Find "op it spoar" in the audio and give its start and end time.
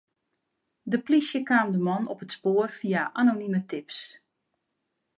2.13-2.69